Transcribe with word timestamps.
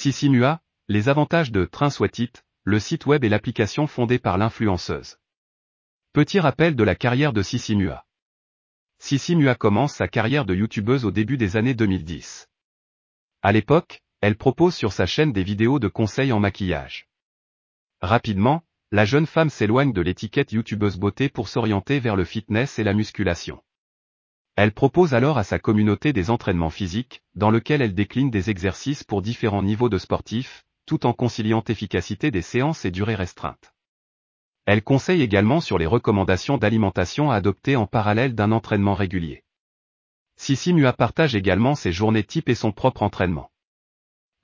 Sissi 0.00 0.30
Mua, 0.30 0.62
les 0.88 1.10
avantages 1.10 1.52
de 1.52 1.66
Train 1.66 1.90
Soit 1.90 2.18
It, 2.20 2.42
le 2.64 2.80
site 2.80 3.04
web 3.04 3.22
et 3.22 3.28
l'application 3.28 3.86
fondée 3.86 4.18
par 4.18 4.38
l'influenceuse. 4.38 5.18
Petit 6.14 6.40
rappel 6.40 6.74
de 6.74 6.82
la 6.82 6.94
carrière 6.94 7.34
de 7.34 7.42
Sissi 7.42 7.76
Mua. 7.76 8.06
Sissi 8.98 9.36
Mua 9.36 9.54
commence 9.54 9.92
sa 9.92 10.08
carrière 10.08 10.46
de 10.46 10.54
youtubeuse 10.54 11.04
au 11.04 11.10
début 11.10 11.36
des 11.36 11.58
années 11.58 11.74
2010. 11.74 12.48
À 13.42 13.52
l'époque, 13.52 14.00
elle 14.22 14.36
propose 14.36 14.74
sur 14.74 14.94
sa 14.94 15.04
chaîne 15.04 15.34
des 15.34 15.44
vidéos 15.44 15.78
de 15.78 15.88
conseils 15.88 16.32
en 16.32 16.40
maquillage. 16.40 17.06
Rapidement, 18.00 18.64
la 18.90 19.04
jeune 19.04 19.26
femme 19.26 19.50
s'éloigne 19.50 19.92
de 19.92 20.00
l'étiquette 20.00 20.52
youtubeuse 20.52 20.96
beauté 20.96 21.28
pour 21.28 21.46
s'orienter 21.46 22.00
vers 22.00 22.16
le 22.16 22.24
fitness 22.24 22.78
et 22.78 22.84
la 22.84 22.94
musculation. 22.94 23.62
Elle 24.62 24.72
propose 24.72 25.14
alors 25.14 25.38
à 25.38 25.42
sa 25.42 25.58
communauté 25.58 26.12
des 26.12 26.28
entraînements 26.28 26.68
physiques, 26.68 27.22
dans 27.34 27.50
lesquels 27.50 27.80
elle 27.80 27.94
décline 27.94 28.30
des 28.30 28.50
exercices 28.50 29.04
pour 29.04 29.22
différents 29.22 29.62
niveaux 29.62 29.88
de 29.88 29.96
sportifs, 29.96 30.66
tout 30.84 31.06
en 31.06 31.14
conciliant 31.14 31.64
efficacité 31.66 32.30
des 32.30 32.42
séances 32.42 32.84
et 32.84 32.90
durée 32.90 33.14
restreinte. 33.14 33.72
Elle 34.66 34.82
conseille 34.82 35.22
également 35.22 35.62
sur 35.62 35.78
les 35.78 35.86
recommandations 35.86 36.58
d'alimentation 36.58 37.30
à 37.30 37.36
adopter 37.36 37.74
en 37.74 37.86
parallèle 37.86 38.34
d'un 38.34 38.52
entraînement 38.52 38.92
régulier. 38.92 39.44
Sissi 40.36 40.74
Mua 40.74 40.92
partage 40.92 41.34
également 41.34 41.74
ses 41.74 41.90
journées 41.90 42.22
type 42.22 42.50
et 42.50 42.54
son 42.54 42.70
propre 42.70 43.02
entraînement. 43.02 43.50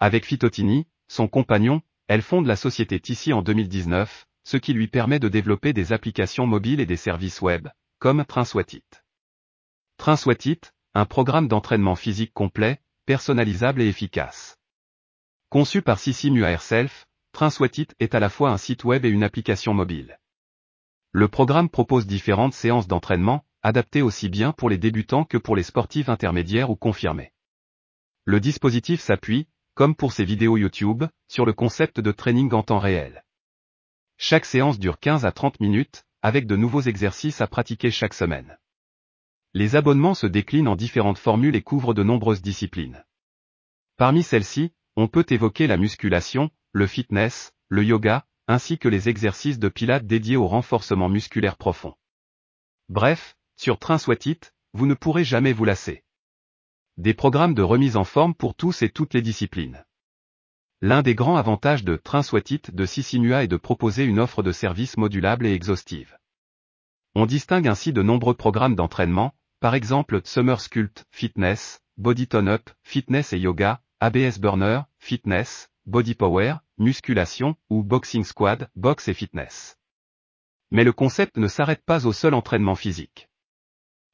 Avec 0.01 0.25
Fitotini, 0.25 0.87
son 1.09 1.29
compagnon, 1.29 1.83
elle 2.09 2.23
fonde 2.23 2.47
la 2.47 2.57
société 2.57 3.01
Tissi 3.01 3.35
en 3.35 3.43
2019, 3.43 4.27
ce 4.45 4.57
qui 4.57 4.73
lui 4.73 4.89
permet 4.89 5.19
de 5.19 5.29
développer 5.29 5.75
des 5.75 5.93
applications 5.93 6.47
mobiles 6.47 6.81
et 6.81 6.87
des 6.87 6.97
services 6.97 7.43
web, 7.43 7.69
comme 7.99 8.25
Train 8.25 8.47
Train 9.99 10.17
Soit 10.17 10.47
It, 10.47 10.73
un 10.95 11.05
programme 11.05 11.49
d'entraînement 11.49 11.97
physique 11.97 12.33
complet, 12.33 12.81
personnalisable 13.07 13.83
et 13.83 13.89
efficace. 13.89 14.57
Conçu 15.49 15.83
par 15.83 15.99
Sissi 15.99 16.31
Mua 16.31 16.51
Herself, 16.51 17.07
Train 17.33 17.51
Soit 17.51 17.79
It 17.79 17.95
est 17.99 18.15
à 18.15 18.21
la 18.21 18.29
fois 18.29 18.51
un 18.51 18.57
site 18.57 18.85
web 18.85 19.05
et 19.05 19.09
une 19.09 19.25
application 19.25 19.75
mobile. 19.75 20.21
Le 21.11 21.29
programme 21.29 21.69
propose 21.69 22.07
différentes 22.07 22.55
séances 22.55 22.87
d'entraînement, 22.87 23.45
adaptées 23.63 24.03
aussi 24.03 24.29
bien 24.29 24.53
pour 24.53 24.71
les 24.71 24.79
débutants 24.79 25.25
que 25.25 25.39
pour 25.39 25.57
les 25.57 25.65
sportifs 25.65 26.09
intermédiaires 26.09 26.71
ou 26.71 26.77
confirmés. 26.77 27.33
Le 28.25 28.39
dispositif 28.39 29.01
s'appuie, 29.01 29.49
comme 29.75 29.97
pour 29.97 30.13
ses 30.13 30.25
vidéos 30.25 30.57
YouTube, 30.57 31.05
sur 31.27 31.45
le 31.47 31.53
concept 31.53 31.99
de 31.99 32.13
training 32.13 32.53
en 32.53 32.63
temps 32.63 32.79
réel. 32.79 33.25
Chaque 34.19 34.45
séance 34.45 34.79
dure 34.79 35.01
15 35.01 35.25
à 35.25 35.33
30 35.33 35.59
minutes, 35.59 36.05
avec 36.23 36.47
de 36.47 36.55
nouveaux 36.55 36.83
exercices 36.83 37.41
à 37.41 37.49
pratiquer 37.49 37.91
chaque 37.91 38.15
semaine. 38.15 38.57
Les 39.59 39.75
abonnements 39.75 40.13
se 40.13 40.27
déclinent 40.27 40.69
en 40.69 40.77
différentes 40.77 41.17
formules 41.17 41.57
et 41.57 41.63
couvrent 41.63 41.95
de 41.95 42.03
nombreuses 42.03 42.43
disciplines. 42.43 43.03
Parmi 43.97 44.23
celles-ci, 44.23 44.75
on 44.97 45.09
peut 45.09 45.25
évoquer 45.31 45.67
la 45.67 45.79
musculation, 45.79 46.51
le 46.73 46.87
fitness, 46.87 47.55
le 47.71 47.83
yoga, 47.83 48.27
ainsi 48.49 48.77
que 48.77 48.87
les 48.87 49.09
exercices 49.09 49.59
de 49.59 49.71
pilates 49.71 50.07
dédiés 50.07 50.37
au 50.37 50.47
renforcement 50.47 51.09
musculaire 51.09 51.57
profond. 51.57 51.95
Bref, 52.91 53.39
sur 53.57 53.79
Train 53.79 53.97
Soit 53.97 54.27
It, 54.27 54.53
vous 54.75 54.85
ne 54.85 54.93
pourrez 54.93 55.25
jamais 55.25 55.55
vous 55.55 55.65
lasser. 55.65 56.05
Des 56.99 57.15
programmes 57.15 57.55
de 57.55 57.63
remise 57.63 57.97
en 57.97 58.05
forme 58.05 58.35
pour 58.35 58.57
tous 58.57 58.83
et 58.83 58.91
toutes 58.91 59.15
les 59.15 59.23
disciplines. 59.23 59.87
L'un 60.83 61.01
des 61.01 61.15
grands 61.15 61.37
avantages 61.39 61.83
de 61.83 61.97
Train 61.97 62.23
Soit 62.23 62.51
It 62.51 62.75
de 62.75 62.85
Sissinua 62.85 63.45
est 63.45 63.49
de 63.49 63.57
proposer 63.57 64.05
une 64.05 64.19
offre 64.19 64.43
de 64.43 64.53
services 64.53 64.99
modulable 64.99 65.47
et 65.47 65.55
exhaustive. 65.55 66.19
On 67.15 67.25
distingue 67.25 67.69
ainsi 67.69 67.95
de 67.95 68.03
nombreux 68.03 68.35
programmes 68.35 68.75
d'entraînement, 68.75 69.33
par 69.61 69.75
exemple 69.75 70.21
Summer 70.25 70.61
Sculpt, 70.61 71.05
Fitness, 71.11 71.81
Body 71.97 72.29
Tone 72.29 72.49
Up, 72.49 72.71
Fitness 72.83 73.33
et 73.33 73.39
Yoga, 73.39 73.81
ABS 74.01 74.39
Burner, 74.39 74.83
Fitness, 74.99 75.71
Body 75.87 76.15
Power, 76.15 76.57
Musculation, 76.79 77.57
ou 77.71 77.83
Boxing 77.83 78.25
Squad, 78.25 78.69
Box 78.77 79.09
et 79.09 79.15
Fitness. 79.15 79.79
Mais 80.71 80.85
le 80.85 80.93
concept 80.93 81.39
ne 81.39 81.49
s'arrête 81.49 81.83
pas 81.85 82.07
au 82.07 82.13
seul 82.13 82.35
entraînement 82.35 82.75
physique. 82.75 83.29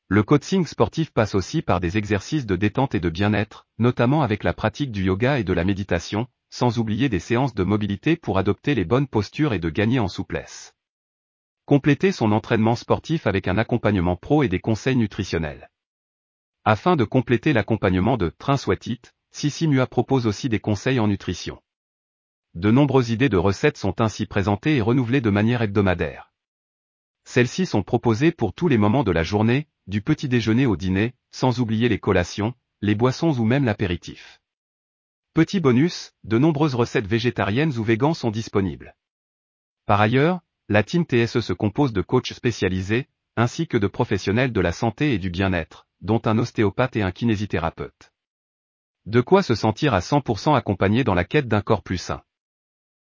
Le 0.09 0.22
coaching 0.22 0.67
sportif 0.67 1.11
passe 1.11 1.34
aussi 1.34 1.62
par 1.62 1.81
des 1.81 1.97
exercices 1.97 2.44
de 2.44 2.55
détente 2.55 2.94
et 2.94 3.00
de 3.00 3.09
bien-être, 3.09 3.67
notamment 3.78 4.22
avec 4.22 4.44
la 4.44 4.53
pratique 4.53 4.93
du 4.93 5.05
yoga 5.05 5.38
et 5.38 5.44
de 5.44 5.55
la 5.55 5.65
méditation, 5.65 6.28
sans 6.50 6.78
oublier 6.78 7.09
des 7.09 7.19
séances 7.19 7.55
de 7.55 7.65
mobilité 7.65 8.17
pour 8.17 8.37
adopter 8.37 8.75
les 8.75 8.84
bonnes 8.84 9.09
postures 9.09 9.55
et 9.55 9.59
de 9.59 9.71
gagner 9.71 9.99
en 9.99 10.09
souplesse. 10.09 10.72
Compléter 11.65 12.11
son 12.11 12.33
entraînement 12.33 12.75
sportif 12.75 13.27
avec 13.27 13.47
un 13.47 13.56
accompagnement 13.56 14.17
pro 14.17 14.43
et 14.43 14.49
des 14.49 14.59
conseils 14.59 14.97
nutritionnels. 14.97 15.71
Afin 16.65 16.97
de 16.97 17.05
compléter 17.05 17.53
l'accompagnement 17.53 18.17
de 18.17 18.31
Train 18.31 18.56
Soit 18.56 18.87
It, 18.87 19.15
Sissi 19.31 19.69
Mua 19.69 19.87
propose 19.87 20.27
aussi 20.27 20.49
des 20.49 20.61
conseils 20.61 20.99
en 20.99 21.06
nutrition. 21.06 21.62
De 22.55 22.71
nombreuses 22.71 23.11
idées 23.11 23.28
de 23.28 23.37
recettes 23.37 23.78
sont 23.78 24.00
ainsi 24.00 24.27
présentées 24.27 24.77
et 24.77 24.81
renouvelées 24.81 25.21
de 25.21 25.31
manière 25.31 25.62
hebdomadaire. 25.62 26.33
Celles-ci 27.25 27.65
sont 27.65 27.83
proposées 27.83 28.33
pour 28.33 28.53
tous 28.53 28.69
les 28.69 28.77
moments 28.77 29.05
de 29.05 29.12
la 29.12 29.23
journée, 29.23 29.69
du 29.87 30.03
petit 30.03 30.29
déjeuner 30.29 30.67
au 30.67 30.77
dîner, 30.77 31.15
sans 31.31 31.61
oublier 31.61 31.89
les 31.89 31.99
collations, 32.00 32.55
les 32.81 32.97
boissons 32.97 33.39
ou 33.39 33.44
même 33.44 33.65
l'apéritif. 33.65 34.41
Petit 35.33 35.61
bonus, 35.61 36.12
de 36.25 36.39
nombreuses 36.39 36.75
recettes 36.75 37.06
végétariennes 37.06 37.79
ou 37.79 37.84
véganes 37.84 38.15
sont 38.15 38.31
disponibles. 38.31 38.97
Par 39.87 40.00
ailleurs, 40.00 40.41
la 40.69 40.83
team 40.83 41.05
TSE 41.05 41.41
se 41.41 41.53
compose 41.53 41.93
de 41.93 42.03
coachs 42.03 42.33
spécialisés, 42.33 43.09
ainsi 43.37 43.67
que 43.67 43.77
de 43.77 43.87
professionnels 43.87 44.53
de 44.53 44.61
la 44.61 44.73
santé 44.73 45.15
et 45.15 45.19
du 45.19 45.31
bien-être, 45.31 45.87
dont 46.00 46.21
un 46.25 46.39
ostéopathe 46.39 46.97
et 46.97 47.03
un 47.03 47.12
kinésithérapeute. 47.12 48.12
De 49.06 49.21
quoi 49.21 49.43
se 49.43 49.55
sentir 49.55 49.95
à 49.95 50.00
100% 50.00 50.55
accompagné 50.55 51.03
dans 51.05 51.15
la 51.15 51.25
quête 51.25 51.49
d'un 51.49 51.62
corps 51.62 51.83
plus 51.83 51.99
sain. 51.99 52.23